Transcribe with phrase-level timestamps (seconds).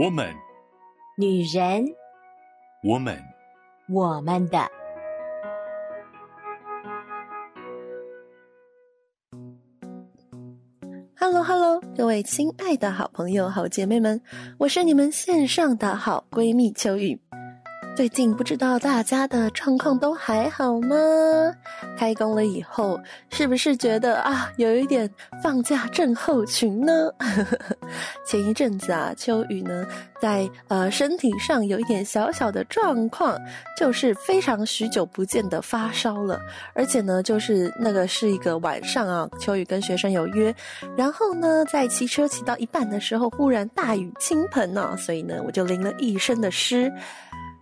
[0.00, 0.32] 我们，
[1.16, 1.84] 女人，
[2.84, 3.20] 我们，
[3.88, 4.70] 我们的。
[11.16, 14.22] Hello，Hello，各位亲爱的好朋友、好姐妹们，
[14.58, 17.18] 我是你们线上的好闺蜜秋雨。
[17.98, 20.94] 最近不知道大家的状况都还好吗？
[21.96, 22.96] 开工了以后，
[23.28, 25.10] 是不是觉得啊，有一点
[25.42, 27.10] 放假症候群呢？
[28.24, 29.84] 前一阵子啊，秋雨呢，
[30.20, 33.36] 在呃身体上有一点小小的状况，
[33.76, 36.40] 就是非常许久不见的发烧了，
[36.74, 40.54] 而且呢，就是那个是一个晚上啊，秋雨跟学生有约，
[40.96, 46.92] 然后呢，在骑车骑到一半的时候，忽然大雨倾盆呢，所以呢，我就淋了一身的湿。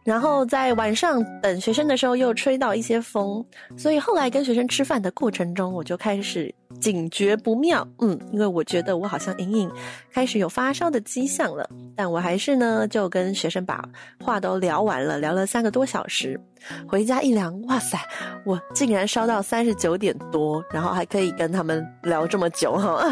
[0.06, 3.44] 然后在晚上等学生的时候，又吹到一些风，
[3.76, 7.86] 所以后来跟学生吃饭的过程中，我就开始警觉不妙。
[7.98, 9.68] 嗯，因为我觉得我好像隐隐
[10.12, 13.84] 开始有发烧的迹象了，但我还是呢就跟学生把
[14.24, 16.40] 话都聊完了，聊了三个多小时。
[16.86, 17.98] 回家一量，哇塞，
[18.44, 23.04] 我竟然烧到三十九点多，然后还可以跟他们聊这么久哈。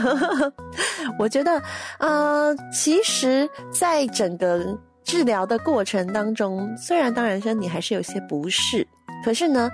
[1.19, 1.61] 我觉得，
[1.99, 4.65] 呃，其实在整个。
[5.05, 8.87] 治疗的过程当中，虽然当然身体还是有些不适，
[9.25, 9.71] 可是呢，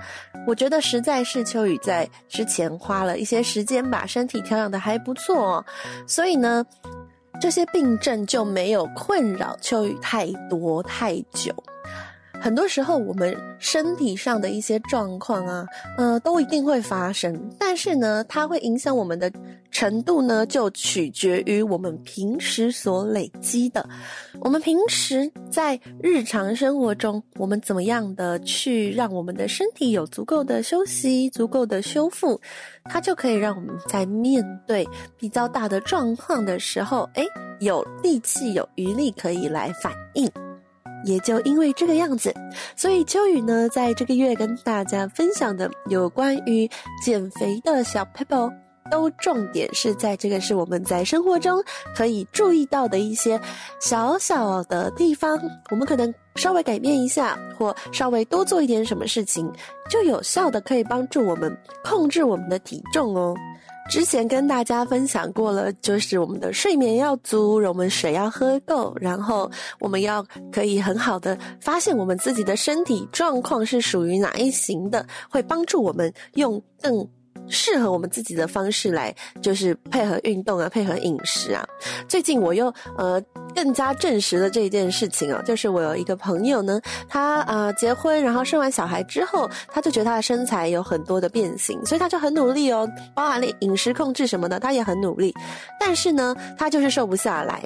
[0.46, 5.64] 我觉得实在是秋雨在之前花了一些时间把身体调养的还不错，
[6.06, 6.64] 所以呢，
[7.40, 11.54] 这些病症就没有困扰秋雨太多太久。
[12.40, 15.66] 很多时候，我们身体上的一些状况啊，
[15.98, 17.38] 呃，都一定会发生。
[17.58, 19.30] 但是呢，它会影响我们的
[19.70, 23.86] 程度呢，就取决于我们平时所累积的。
[24.40, 32.40] 我们平时在日常生活中，我们怎么样的去让我们的身体有足够的休息、足够的修复，
[32.84, 37.26] 它就可以让我们在面对比较大的状况的时候，诶，
[37.60, 40.26] 有力气、有余力可以来反应。
[41.04, 42.34] 也就因为这个样子，
[42.76, 46.68] 所以秋雨呢，在这个月跟大家分享的有关于
[47.04, 48.52] 减肥的小 pebble，，
[48.90, 51.62] 都重点是在这个是我们在生活中
[51.96, 53.40] 可以注意到的一些
[53.80, 55.38] 小小的地方，
[55.70, 59.50] 我们可能稍微改变一下，或稍微多做一点什么事情，
[59.88, 63.34] 就有效的可以帮助我们控制我们的体重哦。
[63.90, 77.06] 之前跟大家分享过了，就是我们的睡眠要足，我们水要喝够，然后我们要可以很好的发现我们自己的身体状况是属于哪一型的，会帮助我们用更
[77.50, 81.66] 适合我们自己的方式来，就是配合运动啊，配合饮食啊。
[82.08, 83.20] 最近我又呃
[83.54, 95.34] 更加证实了这一件事情啊，就是我有一个朋友呢，他呃结婚，然后生完小孩之后，他就觉得他的身材有很多的变形，所以他就很努力哦，包含了饮食控制什么的，他也很努力，
[95.78, 97.62] 但是呢，他就是瘦不下来。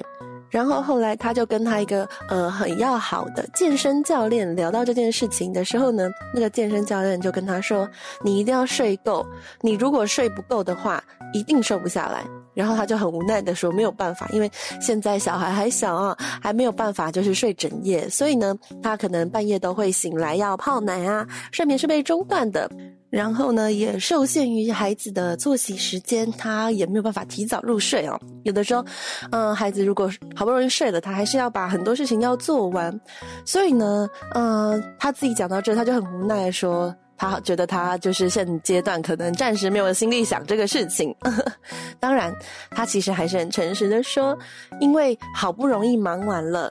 [0.55, 7.85] 然后后来他就跟他一个呃很要好的健身教练聊到这件事情的时候呢，那个健身教练就跟他说
[8.23, 9.27] ：“你一定要睡够，
[9.59, 12.23] 你如果睡不够的话，一定瘦不下来。”
[12.55, 14.49] 然后他就很无奈的说：“没有办法，因为
[14.81, 22.67] 现在小孩还小啊，还没有办法就是睡整夜，所以呢，他可能半夜都会醒来要泡奶啊，睡眠是被中断的。”
[23.11, 28.19] 然后呢，也受限于孩子的作息时间，他也没有办法提早入睡哦。
[28.43, 28.83] 有的时候，
[29.31, 32.99] 嗯、孩子如果好不容易睡了，他还是要把很多事情要做完。
[33.45, 41.15] 所以呢，嗯、他自己讲到这，他就很无奈说，他觉得他就是现阶段可能暂时没有心力想这个事情。
[41.99, 42.33] 当然，
[42.71, 44.37] 他其实还是很诚实的说，
[44.79, 46.69] 因为好不容易忙完了。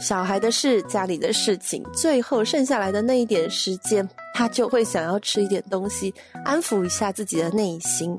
[0.00, 6.14] 小孩的事，家里的事情，最后剩下来的那一点时间，他就会想要吃一点东西，
[6.44, 8.16] 安抚一下自己的内心。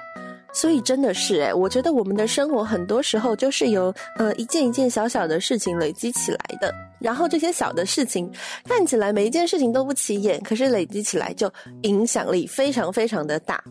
[0.51, 6.73] 所以真的是诶，我觉得我们的生活很多时候就是由呃一件一件小小的事情累积起来的。
[6.99, 8.31] 然后这些小的事情
[8.65, 11.51] 看起来每一件事情都不起眼，可是累积起来就
[11.83, 13.63] 影响力非常非常的大。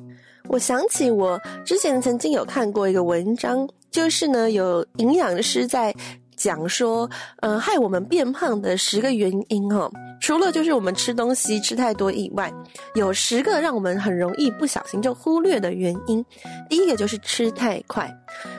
[0.48, 5.94] 我想起我之前曾经有看过一个文章，就是呢有营养师在。
[6.38, 7.08] 讲说，
[7.40, 9.90] 呃，害我们变胖的十个原因哦，
[10.20, 12.52] 除了就是我们吃东西吃太多以外，
[12.94, 16.24] 有十个让我们很容易不小心就忽略的原因。
[16.70, 18.08] 第一个就是吃太快，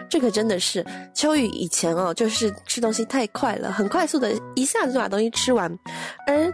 [0.10, 5.72] 这个真的是秋雨以前哦，就是吃东西太快了，很快速的一下子就把东西吃完，
[6.28, 6.54] 而。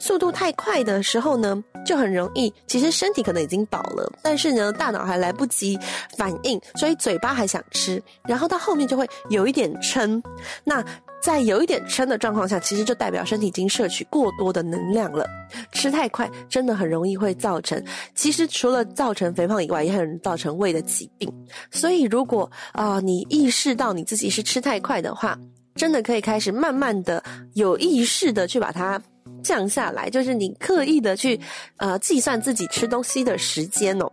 [0.00, 5.78] 速度太快的时候呢，就很容易，其实身体可能已经饱了，但是呢，大脑还来不及
[6.16, 10.22] 反应，所以嘴巴还想吃，然后到后面就会有一点撑。
[10.62, 10.84] 那
[11.20, 15.26] 在有一点撑的状况下，其实就代表身体已经摄取过多的能量了。
[15.72, 17.82] 吃太快真的很容易会造成，
[18.14, 21.28] 其实除了造成肥胖以外，也很容易造成胃的疾病。
[21.72, 25.36] 所以如果啊，你意识到你自己是吃太快的话，
[25.74, 27.22] 真的可以开始慢慢的
[27.54, 29.00] 有意识的去把它
[29.42, 31.38] 降下来，就是你刻意的去
[31.76, 34.10] 呃计算自己吃东西的时间哦。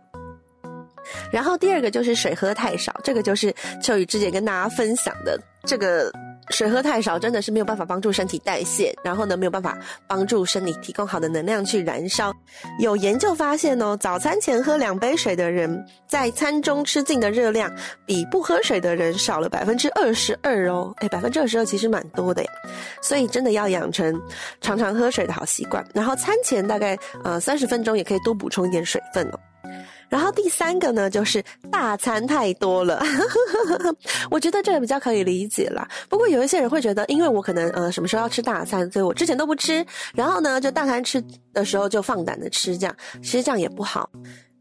[1.32, 6.10] 然后第二个就是水喝太少，这个就是秋雨之前跟大家分享的这个。
[6.50, 9.76] 水喝太少真的是没有办法帮助身体代谢，然后呢，没有办法
[10.06, 12.32] 帮助身体提供好的能量去燃烧。
[12.78, 17.70] 有研究发现哦，早餐前喝两杯水的人，在餐中吃进的热量
[18.04, 20.94] 比不喝水的人少了百分之二十二哦。
[21.00, 22.50] 诶，百分之二十二其实蛮多的耶，
[23.02, 24.18] 所以真的要养成
[24.60, 25.84] 常常喝水的好习惯。
[25.92, 29.38] 然后餐前大概呃三十分钟也可以多补充一点水分哦。
[30.08, 33.02] 然后第三个呢，就是大餐太多了，
[34.30, 35.86] 我觉得这个比较可以理解啦。
[36.08, 41.22] 不过有一些人会觉得，因为我可能呃什么时候要吃大餐，所以我之前都不吃，然后呢就大餐吃
[41.52, 44.08] 的时候就放胆的吃，这样其实这样也不好，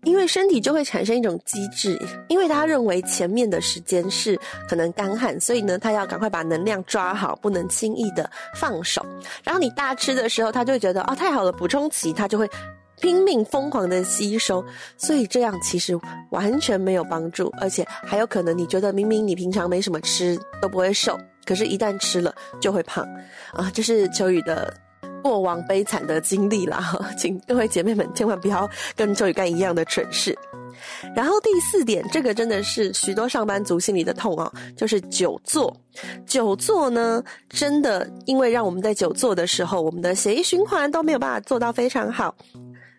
[0.03, 9.05] 因为身体就会产生一种机制，因为他认为前面的时间是可能干旱，所以呢他要赶快把能量抓好，不能轻易的放手。
[9.43, 12.49] 然后你大吃的时候，他就会觉得哦太好了，补充期，他就会。
[13.01, 14.63] 拼命疯狂的吸收，
[14.97, 15.97] 所以这样其实
[16.31, 23.03] 完全没有帮助，而且还有可能你觉得明明你平常没什么吃都不会瘦，可是一旦吃了就会胖
[23.53, 23.71] 啊！
[23.73, 24.73] 这是秋雨的
[25.21, 30.37] 过往悲惨的经历啦， 请各位姐妹们千万不要跟秋雨干一样的蠢事。
[31.15, 35.75] 然后第四点，这个真的是许多上班族心里的痛哦，就是久坐。
[36.25, 42.35] 久坐呢，真的因为让我们在久坐的时候，我们的血液循环都没有办法做到非常好。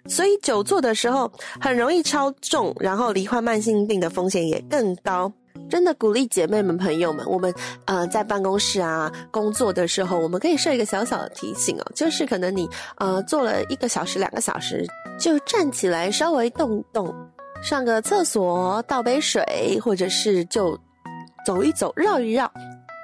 [0.08, 1.30] 所以久坐的时候
[1.60, 5.30] 很容易超重，然后罹患慢性病的风险也更高。
[5.68, 7.52] 真的鼓励姐妹们、朋友们，我们
[7.86, 12.68] 呃在办公室啊工作的时候，我们可以设一个小小的提醒哦，就是可能你
[12.98, 14.86] 呃坐了一个小时、两个小时，
[15.18, 17.12] 就站起来稍微动一动，
[17.62, 20.78] 上个厕所、倒杯水，或者是就
[21.44, 22.48] 走一走、绕一绕，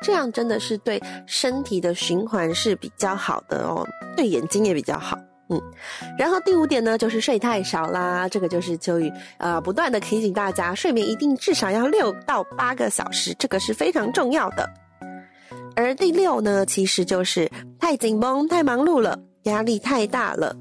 [0.02, 3.84] 这样真的是对身体的循环是比较好的哦，
[4.16, 5.18] 对眼睛也比较好。
[5.52, 5.60] 嗯，
[6.16, 8.26] 然后第五点呢，就是睡太少啦。
[8.26, 14.66] 这个就是秋雨呃不断的提醒大家，睡眠一定至少要六到八个小时，这个是非常重要的。
[15.76, 20.56] 而第六呢，其实就是太紧绷、太忙碌了，压力太大了。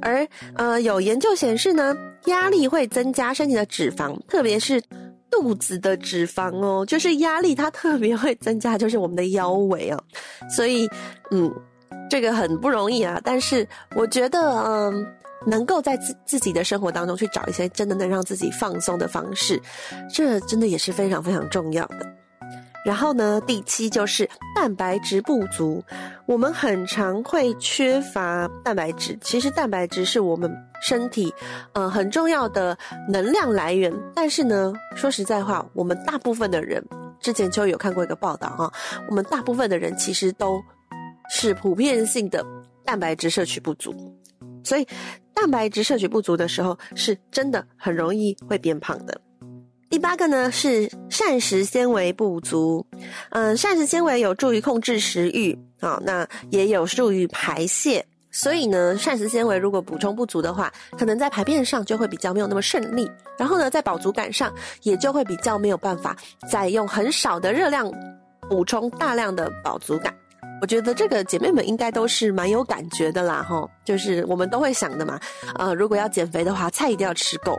[0.00, 1.94] 而呃有研究显示呢，
[2.24, 4.82] 压力会增加身体的脂肪，特别是
[5.30, 10.02] 肚子的脂肪哦，就是压力它特别会增加，就是我们的腰围哦。
[10.50, 10.88] 所以
[11.30, 11.52] 嗯。
[12.10, 13.66] 这个很不容易啊，但是
[13.96, 15.06] 我觉得，嗯，
[15.46, 19.60] 能够在自自己的生活当中去找一些真的能让自己放松的方式，
[20.12, 22.06] 这真的也是非常非常重要的。
[22.84, 25.82] 然后呢，第七就是蛋白质不足，
[26.26, 29.16] 我们很常会缺乏蛋白质。
[29.22, 30.52] 其实蛋白质是我们
[30.82, 31.32] 身体，
[31.74, 32.76] 呃，很重要的
[33.08, 33.92] 能量来源。
[34.14, 36.84] 但是呢，说实在话，我们大部分的人，
[37.20, 38.72] 之前就有看过一个报道哈，
[39.08, 40.60] 我们大部分的人其实都。
[41.30, 42.44] 是普遍性的
[42.84, 43.94] 蛋白质摄取不足，
[44.64, 44.86] 所以
[45.34, 49.20] 蛋白质摄取不足的时候，是真的很容易会变胖的。
[49.88, 52.86] 第八个呢是膳食纤维不足，
[53.30, 64.50] 嗯，膳食纤维有助于控制食欲啊，那也有助于排泄，所以呢，膳食纤维如果补充不足的话，可能在排便上就会比较没有那么顺利，然后呢，在饱足感上
[64.82, 66.16] 也就会比较没有办法
[66.50, 67.92] 再用很少的热量
[68.48, 70.14] 补充大量的饱足感。
[70.62, 75.18] 我觉得这个姐妹们应该都是蛮有感觉的啦，哈，就是我们都会想的嘛，
[75.56, 77.58] 呃，如果要减肥的话，菜一定要吃够。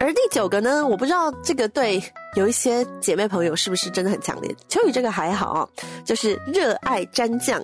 [0.00, 2.02] 而第九个呢，我不知道这个对
[2.34, 4.54] 有一些姐妹朋友是不是真的很强烈。
[4.68, 5.68] 秋雨这个还好哦，
[6.04, 7.62] 就是热爱蘸酱，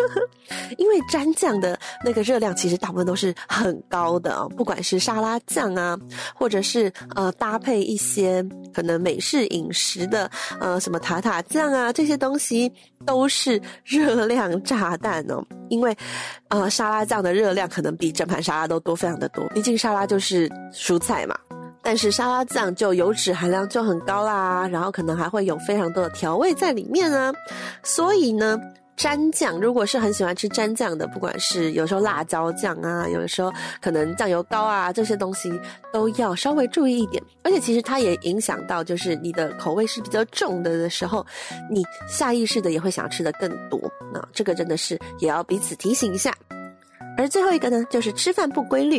[0.78, 5.98] 因为蘸酱的那个热量其实大部分都是很高的哦，不管是沙拉酱啊，
[6.34, 8.42] 或者是呃搭配一些
[8.72, 12.72] 可能美式饮食的呃什么塔塔酱啊，这些东西
[13.04, 15.44] 都是热量炸弹哦。
[15.68, 15.94] 因为
[16.48, 21.36] 呃沙拉酱的热量可能比整盘沙拉都多非常的多，毕竟沙拉就是蔬菜嘛。
[21.82, 27.32] 但是沙拉酱就油脂含量就很高啦，然后可能还会有非常多的调味在里面啊，
[27.82, 28.58] 所以呢，
[28.96, 35.50] 蘸酱如果是很喜欢吃蘸酱的，不管是有时候辣椒酱啊，有的时候可能酱油膏啊，这些东西
[35.90, 37.22] 都要稍微注意一点。
[37.42, 41.24] 而且其实它也影响到，就是你的口味是比较重的的时候，
[41.70, 43.80] 你下意识的也会想吃的更多。
[44.12, 46.30] 那这个真的是也要彼此提醒一下。
[47.20, 48.98] 而最后一个呢，就是吃饭不规律，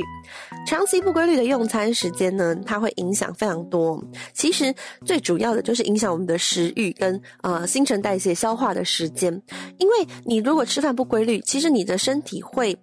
[0.67, 3.99] 长期不规律的用餐时间呢，它会影响非常多。
[4.31, 4.71] 其实
[5.03, 9.33] 最主要的就是影响我们的食欲跟呃新陈代谢、消化的时间。
[9.79, 12.77] 因为你如果吃饭不规律，其实你的身体会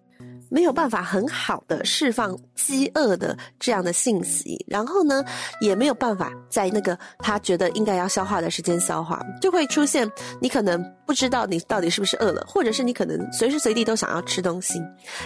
[0.48, 5.24] 没有办法很好的释放饥饿的这样的信息，然后呢，
[5.60, 14.80] 也没有办法在那个他觉得应该要消化的时间消化，就会出现你可能不知道你到底是不是饿了，或者是你可能随时随地都想要吃东西，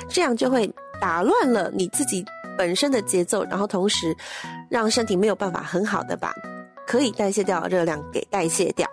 [0.09, 2.25] 这样就会打乱了你自己
[2.57, 4.17] 本身的节奏，然后同时
[4.69, 6.33] 让身体没有办法很好的把
[6.87, 8.89] 可以代谢掉的热量给代谢掉。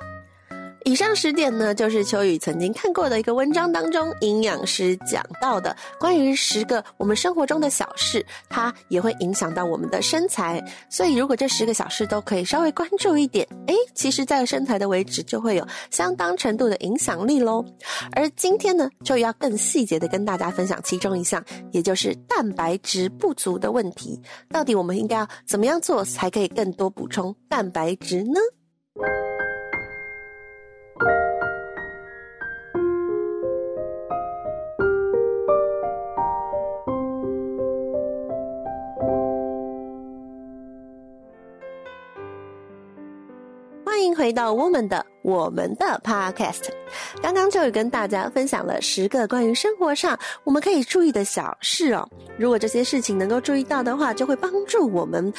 [0.85, 10.63] 以上十点呢，就是秋雨曾经看过的一个文章当中，营养师讲到的关于十个我们生活中的小事，它也会影响到我们的身材。
[10.89, 17.63] 所以，如果这十个小事都可以稍微关注一点，诶，其实，在身材的维持就会有相当程度的影响力喽。
[18.13, 24.19] 而今天呢，秋雨要更细节的跟大家分享其中一项，也就是蛋白质不足的问题。
[24.49, 28.39] 到底我们应该要怎么样做，才可以更多补充蛋白质呢？
[44.19, 46.63] 回到我们的我们的 podcast，
[47.21, 52.05] 刚刚就有跟大家分享了十个关于生活上我们可以注意的小事哦。
[52.37, 55.31] 如果这些事情能够注意到的话，就会帮助我们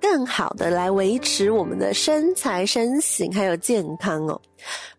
[0.00, 4.40] 更好的来维持我们的身材、身形还有健康哦。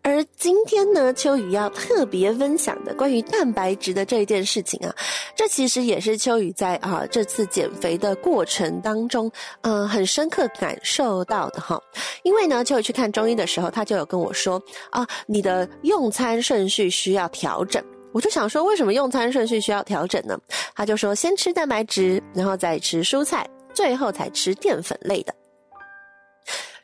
[0.02, 4.94] 而今天呢，秋雨要特别分享的关于蛋白质的这一件事情啊，
[5.36, 9.30] 这其实也是秋雨在啊这次减肥的过程当中，
[9.62, 11.78] 嗯、很深刻感受到的哈。
[12.22, 17.82] 因为呢，秋雨去看中医的时候，他就有跟我说啊，你的用餐顺序需要调整。
[18.12, 20.38] 我就想说，为什么用餐顺序需要调整呢？
[20.74, 25.34] 他就说，先吃蛋白质，然后再吃蔬菜，最后才吃淀粉类的。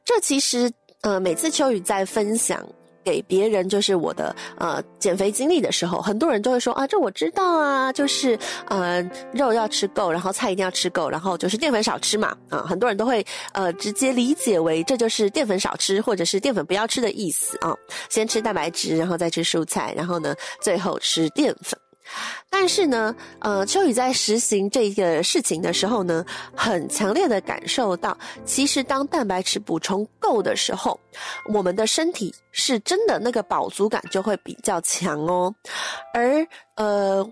[0.05, 0.71] 这其实。
[1.05, 2.67] 呃，每次秋雨在分享
[3.05, 8.38] 给别人就是我的呃减肥经历的时候，很多人都会说啊，这我知道啊，就是
[8.69, 9.03] 呃
[9.35, 13.23] 肉要吃够，然后菜一定要吃够，然后就是淀粉少吃嘛啊，很多人都会
[13.53, 17.76] 呃直接理解为这就是淀粉少吃或者是淀粉不要吃的意思啊，
[18.09, 21.79] 先吃蛋白质，然后再吃蔬菜，然后呢最后吃淀粉。
[22.49, 30.99] 但是呢，呃，秋雨在实行这个事情的时候呢，很强烈的感受到，其实当蛋白质补充够的时候，
[31.52, 35.54] 我们的身体是真的那个饱足感就会比较强哦。
[36.12, 37.28] 而呃，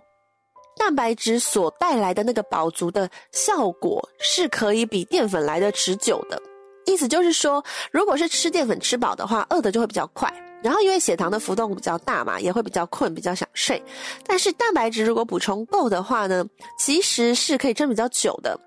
[0.77, 6.41] 蛋白质所带来的那个饱足的效果，是可以比淀粉来的持久的。
[6.85, 10.29] 意思就是说，如果是吃淀粉吃饱的话，饿的就会比较快。
[10.63, 13.83] 然后因为血糖的浮动比较大嘛，也会比较困，比较想睡。
[14.27, 16.45] 但是蛋白质如果补充够的话呢，
[16.79, 18.59] 其实是可以撑比较久的。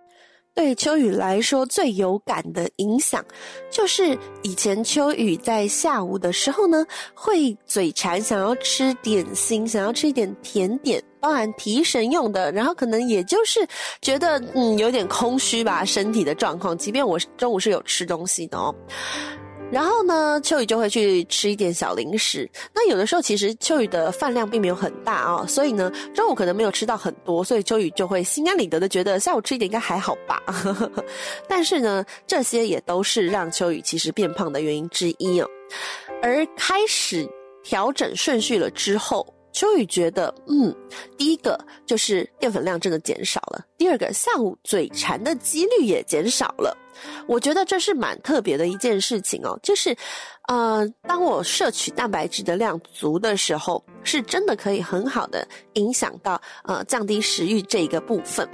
[0.54, 3.22] 对秋雨来说最有感的影响，
[3.70, 12.54] 就是以前秋雨在下午的时候呢，会嘴馋，想要吃点心，想要吃一点甜点，包含提神用的。
[12.54, 13.68] 然后可能也就是
[14.02, 16.78] 觉得嗯有点空虚吧，身体的状况。
[16.78, 18.74] 即便我中午是有吃东西的哦。
[19.72, 22.50] 然后呢，秋雨就会去吃一点小零食。
[22.74, 30.41] 那有的时候其实秋雨的饭量并没有很大啊，所以呢，中午可能没有吃到很多，所以秋雨就会心安理得的觉得下午吃一点应该还好吧。
[31.50, 35.48] 但是呢，这些也都是让秋雨其实变胖的原因之一哦。
[36.22, 37.27] 而开始
[37.63, 40.75] 调整顺序了之后，秋雨觉得，嗯，
[41.17, 46.77] 第一个就是淀粉量真的减少了，第二个下午嘴馋的几率也减少了。
[47.25, 49.95] 我觉得这是蛮特别的一件事情哦，就是，
[50.50, 58.47] 呃，当我摄取蛋白质的量足的时候，是真的可以很好的影响到呃降低食欲这一个部分，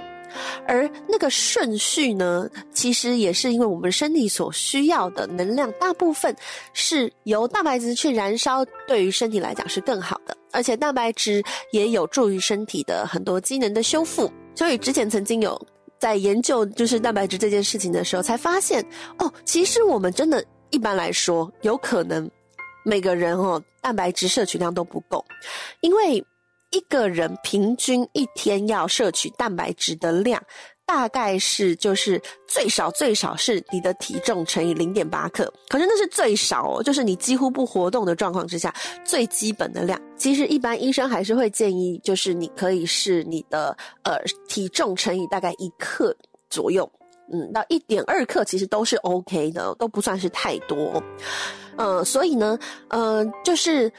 [0.68, 6.34] 而那个顺序呢，其实也是因为我们身体所需要的能量大部分
[6.72, 11.42] 是由蛋白质去燃烧，对于身体来讲是更好的，而且蛋白质
[11.72, 15.60] 也有助于身体的很多机能的修复，所以之前曾经有。
[15.98, 18.84] 在研究就是蛋白质这件事情的时候，才发现
[19.18, 22.28] 哦，其实我们真的一般来说，有可能
[22.84, 25.24] 每个人哦，蛋白质摄取量都不够，
[25.80, 26.16] 因为
[26.72, 30.42] 一个人平均一天要摄取蛋白质的量。
[30.92, 38.72] 大概是就是最少最少是你的体重乘以零点八克，可是那是最少哦，就是你几乎不活动的状况之下
[39.02, 39.98] 最基本的量。
[40.18, 46.14] 其实一般医生还是会建议，就是你可以是你的呃体重乘以大概一克
[46.50, 46.88] 左右，
[47.32, 51.02] 嗯，到一点二克其实都是 OK 的，都不算是太多。
[51.78, 52.58] 呃，所以呢，
[52.90, 53.90] 呃，就是。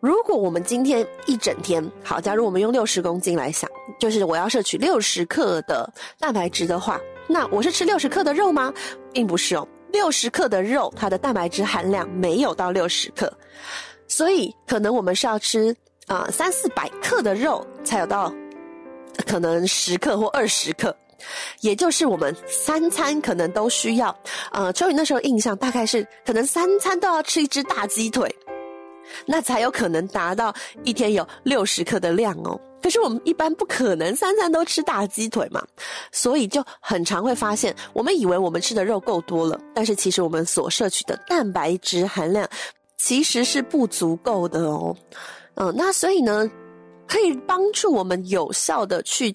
[0.00, 8.72] 如果我们今天一整天，好，假如我们用六十公斤来想，就是我要摄取六十克的蛋白质的话，那我是吃六十克的肉吗？
[9.12, 13.32] 并不是哦，六十克的肉，它的蛋白质含量没有到六十克，
[14.06, 15.74] 所以可能我们是要吃
[16.06, 18.32] 啊、三四百克的肉才有到。
[19.26, 20.96] 可能十克或二十克，
[21.60, 24.16] 也就是我们三餐可能都需要。
[24.52, 28.32] 呃，秋雨那时候印象大概是可能三餐都要吃一只大鸡腿，
[29.26, 32.60] 那才有可能达到一天有六十克的量哦。
[32.82, 35.60] 可是我们一般不可能三餐都吃大鸡腿嘛，
[36.12, 42.48] 所以就很常会发现，我们以为我们吃的肉够多了，但是其实我们所摄取的蛋白质含量
[42.96, 44.96] 其实是不足够的哦。
[45.54, 46.48] 嗯，那所以呢，
[47.06, 49.34] 可以帮助我们有效的去。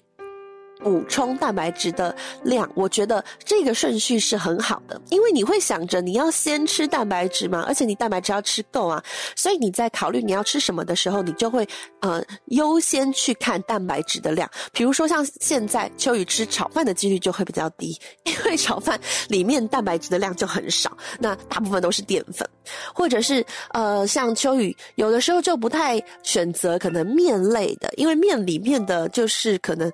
[0.84, 9.02] 补充蛋白质的量，我觉得这个顺序是很好的，因为你会想着你要先吃蛋白质嘛，而且你蛋白质要吃够啊，
[9.34, 11.66] 所以你在考虑你要吃什么的时候，你就会
[12.00, 14.48] 呃优先去看蛋白质的量。
[14.74, 22.46] 比如说像现在秋雨吃炒饭的几率就会比较低，因为炒饭里面蛋白质的量就很少，那大部分都是淀粉，
[22.94, 29.90] 或者是呃像秋雨有的时候就不太选择可能面类的，因为面里面的就是可能。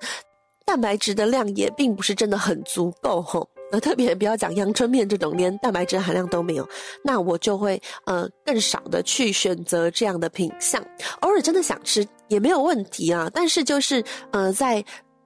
[0.65, 6.67] 蛋白质的量也并不是真的很足够吼，那特别不要讲阳春面这种连蛋白质含量都没有，
[7.03, 10.81] 那我就会呃更少的去选择这样的品相，
[11.21, 14.83] 偶尔真的想吃也没有问题啊，但是就是呃在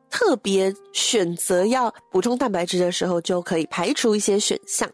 [0.10, 4.90] 特别选择要补充蛋白质的时候，就可以排除一些选项。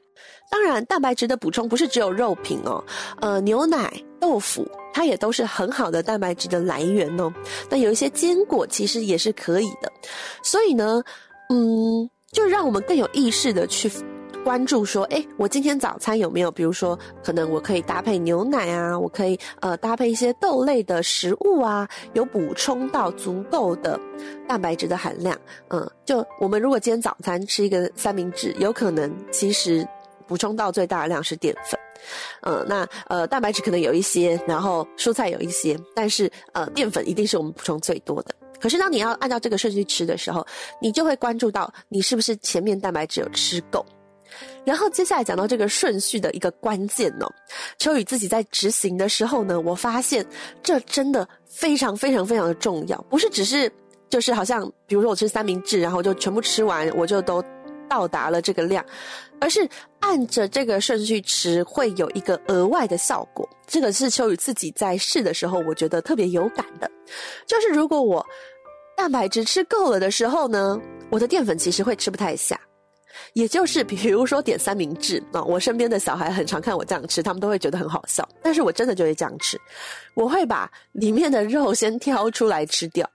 [0.49, 2.83] 当然，蛋白质的补充不是只有肉品哦，
[3.21, 7.33] 呃，牛奶、豆腐，它也都是很好的蛋白质的来源哦。
[7.69, 9.89] 那有一些坚果其实也是可以的，
[10.43, 11.01] 所以呢，
[11.49, 13.89] 嗯，就让我们更有意识的去
[14.43, 23.97] 关注说，诶，我今天早餐有没有，比如说，可能我可以搭配牛奶啊，我可以呃搭配一些豆类的食物啊，有补充到足够的
[24.49, 25.39] 蛋白质的含量。
[25.69, 29.87] 嗯，就我们如果今天早餐吃一个三明治，有可能其实。
[30.31, 31.77] 补充到最大的量是淀粉，
[32.41, 38.33] 呃，那呃蛋白质可能有一些，然后蔬菜有一些，但是呃淀粉一定是我们补充最多的。
[38.61, 40.47] 可是当你要按照这个顺序吃的时候，
[40.81, 43.85] 你就会关注到你是不是前面蛋白质有吃够。
[44.63, 47.27] 然后接下来讲到这个顺序的一个关键哦，
[47.77, 50.25] 秋雨自己在执行的时候呢，我发现
[50.63, 53.69] 这真的非常非常非常的重要，不是只是
[54.09, 57.44] 就是好像比如说我吃三明治，然后就全部吃完，我就都。
[57.91, 58.85] 到达了这个量，
[59.41, 59.67] 而是
[59.99, 63.45] 按着这个顺序吃，会有一个额外的效果。
[63.67, 66.89] 这个是秋雨自己在试的时候，我觉得特别有感的，
[67.45, 68.25] 就是如果我
[68.95, 72.57] 蛋白质吃够了的时候呢，我的淀粉其实会吃不太下。
[73.33, 79.59] 也就是比如说点三明治啊，我身边的小孩很常看我这样吃，他们都会觉得很好笑，但是我真的就会这样吃，
[80.15, 83.05] 我会把里面的肉先挑出来吃掉。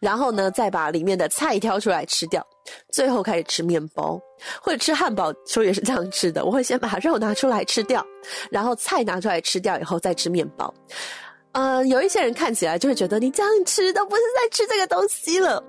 [0.00, 2.46] 然后呢，再把里面的菜挑出来吃掉，
[2.92, 4.20] 最后开始吃面包
[4.60, 6.44] 或者吃汉堡，说也是这样吃的。
[6.44, 8.04] 我会先把肉拿出来吃掉，
[8.50, 10.72] 然后菜拿出来吃掉以后再吃面包。
[11.52, 15.62] 呃，有一些人看起来就会觉得你这样吃都不是在吃这个东西了。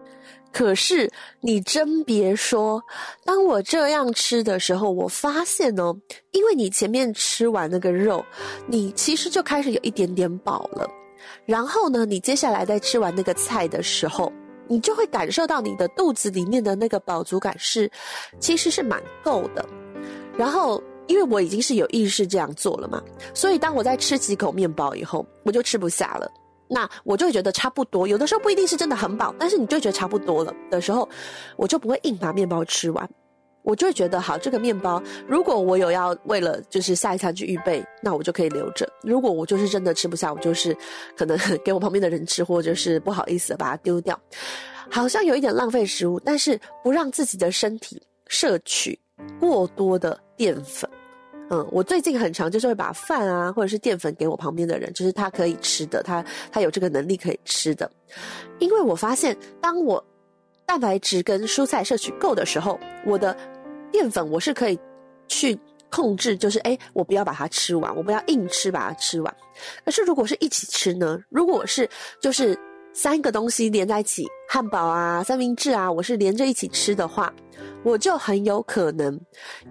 [0.52, 2.82] 可是你真别说，
[3.26, 5.94] 当我这样吃的时候，我发现哦，
[6.32, 8.26] 因为你前面吃完那个肉，
[8.66, 10.90] 你其实就开始有一点点饱了。
[11.46, 14.32] 然后呢，你接下来在吃完那个菜的时候，
[14.68, 17.90] 你就会感受到你的肚子里面的那个饱足感是，
[18.40, 19.66] 其实是蛮够的。
[20.38, 23.02] 然后，因为我已经是有意识这样做了嘛，
[23.34, 26.30] 所以当我在吃几口面包以后，我就吃不下了。
[26.68, 31.08] 那我就会觉得差不多，有的时候不一定是真的很饱，但是你就觉得差不多了的时候，
[31.58, 33.08] 我就不会硬把面包吃完。
[33.66, 38.88] 我就会觉得，好，这个面包，如果我有要为了就是下一餐去预备，那我就可以留着。
[39.02, 40.78] 如果我就是真的吃不下，我就是
[41.18, 44.18] 可能给我旁边的人吃，或者是不好意思把它丢掉，
[44.88, 48.98] 好像有一点浪费食物，但是不让自己的身体摄取
[49.40, 50.88] 过多的淀粉。
[51.50, 57.90] 嗯，我最近很常就是会把饭啊，或者是淀粉给我旁边的人，就是他可以吃的，他他有这个能力可以吃的，
[58.60, 60.04] 因为我发现，当我
[60.68, 63.36] 蛋白质跟蔬菜摄取够的时候，我的。
[63.96, 64.78] 淀粉我是可以
[65.30, 65.58] 去
[65.90, 69.36] 控制，就是诶，我不要把它吃完，我不要硬吃把它吃完。
[69.86, 71.18] 可是如果是一起吃呢？
[71.30, 72.60] 如果是就是
[72.94, 77.34] 三个东西连在一起，汉堡啊、三明治啊，我是连着一起吃的话，
[77.86, 79.18] 我就很有可能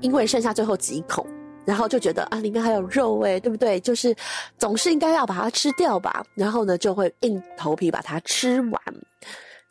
[0.01, 1.27] 因为剩下最后几口，
[1.67, 3.79] 然后就觉得啊，里面还有肉诶，对不对？
[3.81, 4.17] 就是
[4.57, 8.81] 总是应该要把它吃掉吧，然后呢就会硬头皮把它吃完。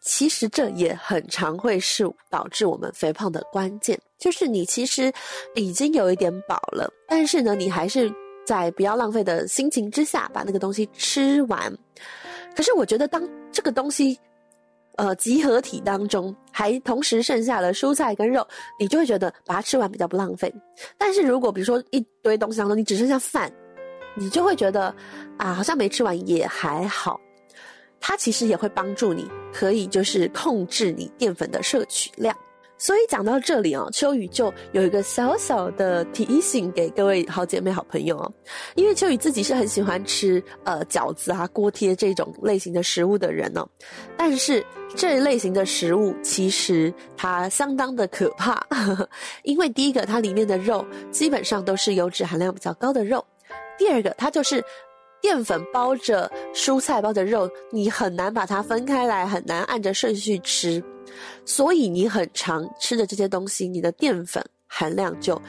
[0.04, 5.12] 其实这也很常会是导致我们肥胖的关键，就是你其实
[5.56, 8.14] 已经有一点饱了，但是呢，你还是
[8.46, 11.74] 在不要浪费的心情之下把那个东西吃完。
[12.54, 14.20] 可是我觉得，当这个东西，
[14.98, 18.46] 呃，集合体当中还同时剩下了蔬菜跟肉，
[18.78, 20.54] 你就会觉得把它吃完比较不浪费。
[20.98, 23.52] 但是如果比如说一堆东西当中你只剩下饭，
[24.16, 24.94] 你就会觉得
[25.38, 27.20] 啊，好像没吃完也还好。
[28.06, 32.36] 它其实也会帮助你，可以就是控制你淀粉的摄取量。
[32.78, 38.30] 所以讲到这里哦，秋雨就有一个小小的提醒给各位好姐妹、好朋友哦，
[38.76, 43.66] 因为秋雨自己是很喜欢吃呃饺子啊、锅贴这种类型的食物的人哦，
[44.18, 44.66] 但是
[44.98, 49.10] 这一类型的食物其实它相当的可怕，呵呵，
[49.44, 53.26] 因为第一个它里面的肉基本上都是油脂含量比较高的肉，
[53.78, 54.62] 第二个它就是
[55.24, 60.84] 淀粉包着蔬菜包着肉，你很难把它分开来，很难按着顺序吃。
[61.46, 65.42] 所以你很常吃的这些东西，你的淀粉含量就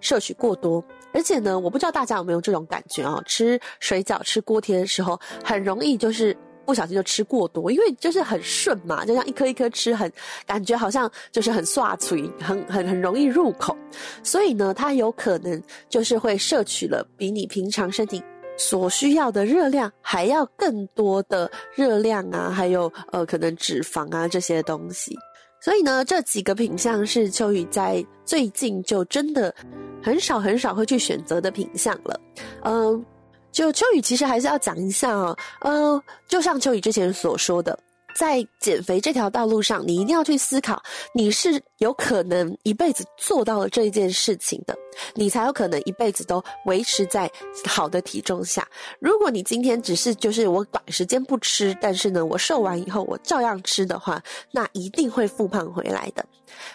[0.00, 0.82] 摄取过多。
[1.12, 3.20] 而且呢，我不知道大家有没有这种感觉啊？
[3.26, 10.12] 吃水饺、吃锅贴的时候，很容易就是不小心就吃过多，因为就是很顺嘛，就像一颗一颗吃很，很
[10.46, 13.76] 感觉好像就是很刷嘴，很很很容易入口。
[14.22, 18.22] 所以呢，它有可能就是会摄取了比你平常身体。
[18.56, 25.16] 所需要的热量还要更多的热量啊，还有呃可能脂肪啊这些东西，
[25.60, 29.54] 所以呢，这几个品相是秋雨在最近就真的
[30.02, 32.20] 很少很少会去选择的品相了。
[32.62, 33.04] 嗯、呃，
[33.52, 37.78] 就秋雨其实还是要讲一下啊，呃，就像秋雨之前所说的。
[38.16, 44.74] 在减肥这条道路上，你一定要去思考，你是有可能一辈子做到了这一件事情的，
[45.14, 47.30] 你才有可能一辈子都维持在
[47.66, 48.66] 好的体重下。
[49.00, 56.24] 如果你今天只是就是我短时间不吃，但是呢，我瘦完以后我照样吃的话，那一定会复胖回来的。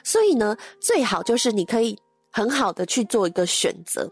[0.04, 1.98] 所以呢，最好就是你可以
[2.32, 4.08] 很好的去做一个选择。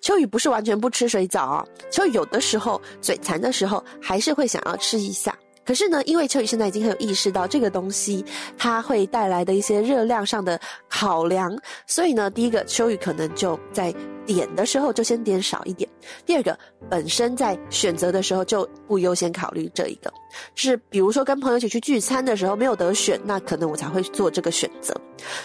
[0.00, 5.32] 秋雨不是完全不吃水饺哦，秋雨有的时候嘴馋的时候，还是会想要吃一下。
[5.64, 8.24] 可是呢，因为秋雨现在已经很有意识到这个东西
[8.58, 13.94] 它会带来的一些热量上的考量，所以呢，第一个秋雨可能就在
[14.26, 15.88] 点的时候就先点少一点。
[16.26, 16.58] 第二个，
[16.90, 20.12] 本身在选择的时候就不优先考虑这一个，
[20.54, 24.94] 是比如说跟朋友一起去聚餐的时候没有得选，那可能我才会做这个选择。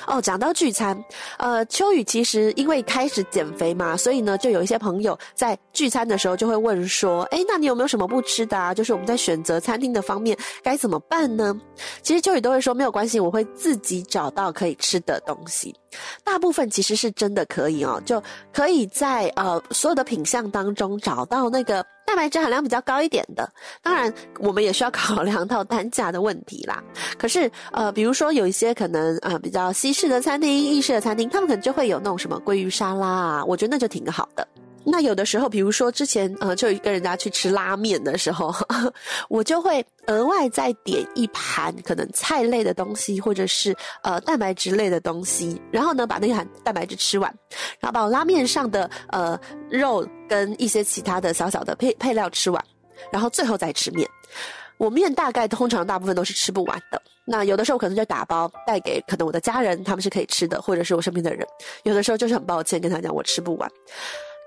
[0.08, 0.97] 哦，讲到聚餐，
[1.38, 8.73] 呃，秋雨其实因为开始减肥嘛，所以呢，就有一些朋友在聚餐的时候就会问说，诶，那你有没有什么不吃的啊？
[8.73, 11.56] 就是我们在选择餐厅的方面该怎么办呢？
[12.02, 15.76] 其实秋雨都会说没有关系，我会自己找到可以吃的东西。
[16.23, 18.21] 大部分其实是真的可以哦，就
[18.52, 23.52] 可以在呃所有的品项当中找到那个蛋白质含量比较高一点的。
[23.82, 26.82] 当然，我们也需要考量到单价的问题啦。
[27.17, 34.48] 可是呃，比如说有一些可能呃比较西式的餐厅、意式的餐厅，他们可能就会有那种什么鲑鱼沙拉啊，我觉得那就挺好的。
[34.89, 38.56] 那有的时候，比如说之前呃，就跟人家去吃拉面的时候，
[39.28, 47.30] 我就会额外再点一盘可能菜类的东西，或者是呃蛋白质类的东西，然后呢把那一盘蛋白质吃完，
[47.82, 49.38] 然后把我拉面上的呃
[49.69, 52.63] 肉跟一些其他的小小的配配料吃完，
[53.12, 54.10] 然后最后再吃面。
[54.78, 61.45] 我面大概通常大部分都是吃不完的，那有的时候可能就打包带给可能我的家人，他们是可以吃的，或者是我身边的人，
[61.84, 63.69] 有的时候就是很抱歉跟他讲我吃不完。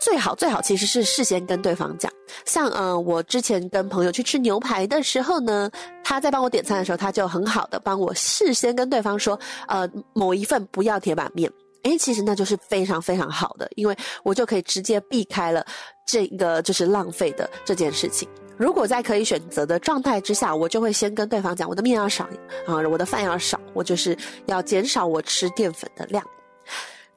[0.01, 2.11] 最好最好其实是事先跟对方讲，
[2.47, 5.71] 像呃我之前跟朋友去吃牛排的时候呢，
[6.03, 15.65] 他在帮我点餐的时候，他就很好的帮我事先跟对方说，呃某一份不要铁板面，诶其实那就是非常非常好的，因为我就可以直接避开了
[16.07, 18.27] 这个就是浪费的这件事情。
[18.57, 22.25] 如果在可以选择的状态之下，我就会先跟对方讲，我的面要少
[22.67, 26.25] 啊，我的饭要少，我就是要减少我吃淀粉的量。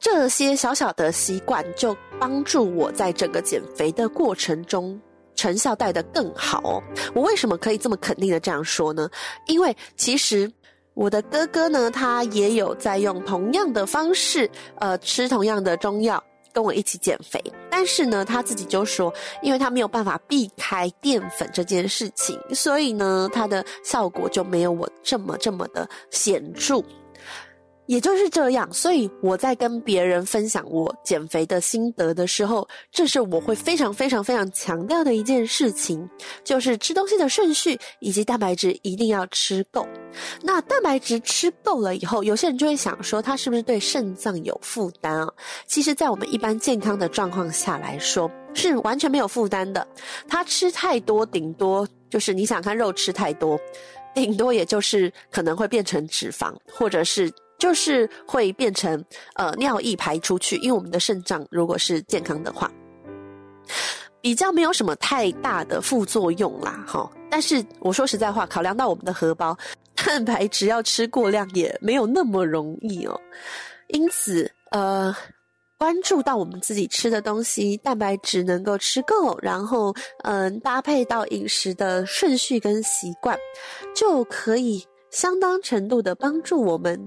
[0.03, 4.99] 这些小小的习惯就帮助我在整个减肥的过程中
[5.33, 6.83] 成效带得更好哦。
[7.15, 9.09] 我为什么可以这么肯定的这样说呢？
[9.47, 10.51] 因为其实
[10.93, 17.41] 我的哥哥呢，他也有在用同样的方式，呃，吃同样的中药跟我一起减肥。
[17.71, 19.11] 但是呢，他自己就说，
[19.41, 26.83] 因为他没有办法避开淀粉这件事情，所以呢，他的效果就没有我这么这么的显著。
[27.85, 36.09] 也就是这样，所以我在跟别人分享我减肥的心得的时候，这是我会非常非常非常强调的一件事情，
[36.43, 39.85] 就是吃东西的顺序以及蛋白质一定要吃够。
[40.41, 45.27] 那蛋白质吃够了以后，有些人就会想说，它是不是对肾脏有负担啊？
[45.67, 49.85] 其实，在我们一般健康的状况下来说，是完全没有负担的。
[50.27, 53.59] 它吃太多，顶多就是你想看肉吃太多，
[54.15, 57.29] 顶多也就是可能会变成脂肪，或者是。
[57.63, 59.01] 就是会变成
[59.35, 62.69] 呃尿液排出去，因为我们的肾脏如果是健康的话，
[64.19, 67.09] 比较没有什么太大的副作用啦，哈。
[67.31, 69.57] 但是我说实在话，考量到我们的荷包，
[69.95, 73.17] 蛋白质要吃过量也没有那么容易哦。
[73.87, 75.15] 因此，呃。
[75.75, 83.37] 关注到我们自己吃的东西，蛋白质能够吃够，然后嗯，搭配到饮食的顺序跟习惯，
[83.93, 86.97] 就可以相当程度的帮助我们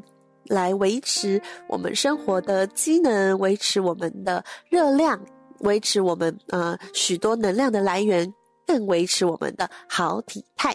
[0.49, 5.21] 来维持我们生活的机能，维持我们的热量，
[5.61, 8.33] 维持我们呃许多能量的来源，
[8.67, 10.75] 更维持我们的好体态。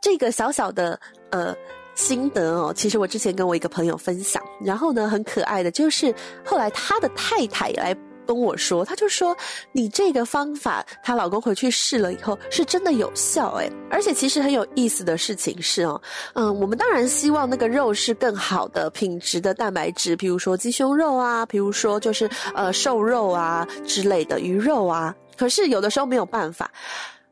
[0.00, 0.98] 这个小小的
[1.30, 1.54] 呃。
[1.94, 7.92] 心得哦，其实我之前跟我一个朋友分享，然后呢，很可爱的就是后来他的太太来
[8.28, 9.34] 跟我说，他就说
[9.72, 15.98] 你这个方法，她老公回去试了以后是真的有效诶，而且其实很有意思的事情是哦，
[16.34, 26.70] 嗯，我们当然希望那个肉是更好的品质的蛋白质，比如说鸡胸肉啊，比如说就是呃瘦肉啊之类的鱼肉啊，可是有的时候没有办法，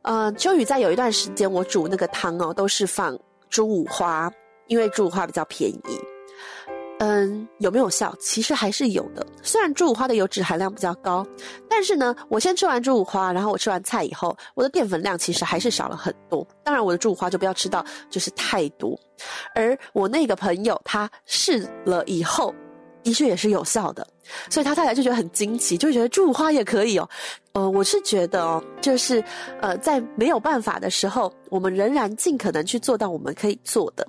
[0.01, 3.15] 呃，秋雨在有一段时间我煮那个汤哦，都是放
[3.51, 4.33] 猪五花。
[4.69, 6.01] 因为猪五花比较便宜，
[6.99, 8.15] 嗯，有没有效？
[8.19, 9.27] 其实还是有的。
[9.43, 11.27] 虽然猪五花的油脂含量比较高，
[11.69, 16.47] 但是呢，我先吃完猪五花，然后我吃完菜以后，我的淀粉量其实还是少了很多。
[16.65, 18.99] 当然，我的猪五花就不要吃到就是太多。
[19.55, 22.55] 而我那个朋友他试了以后，
[23.03, 24.07] 的确也是有效的，
[24.49, 27.07] 所以他太太就觉得很惊奇，就觉得猪五花也可以哦。
[27.53, 29.23] 呃，我是觉得哦，就是
[29.61, 34.07] 呃，在没有办法的时候，我们仍然尽可能去做到我们可以做的。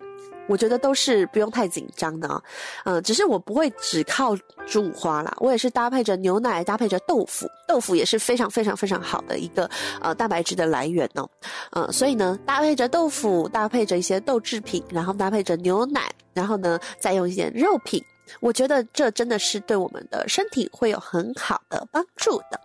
[0.47, 2.41] 我觉得都是不用太紧张的啊，
[2.85, 9.69] 嗯，只是我不会只靠猪五花啦，我也是搭配着牛奶，搭配着豆腐，豆腐也是非常非常非常好的一个
[10.01, 11.29] 呃蛋白质的来源哦，
[11.71, 18.01] 嗯，所以呢，搭配着豆腐，搭配着一些豆制品，然后搭配着牛奶，然后呢，再用一点肉品，
[18.39, 22.59] 我觉得这真的是对我们的身体会有很好的帮助的。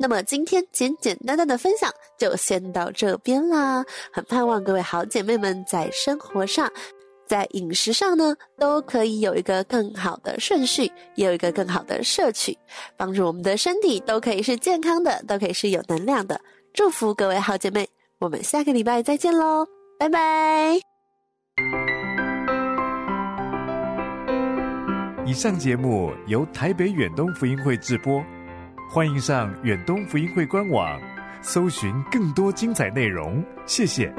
[0.00, 6.68] 那么今天简简单单的分享就先到这边啦，很盼望各位好姐妹们在生活上。
[7.32, 12.54] 在饮食上呢，都可以有一个更好的顺序，也有一个更好的摄取，
[12.94, 16.38] 帮助我们的身体都可以是健康的，都可以是有能量的。
[16.74, 19.66] 祝福各位好姐妹，我们下个礼拜再见喽，
[19.98, 20.74] 拜拜。
[25.24, 28.22] 以上节目由台北远东福音会制播，
[28.90, 31.00] 欢迎上远东福音会官网，
[31.40, 33.42] 搜寻更多精彩内容。
[33.64, 34.12] 谢谢。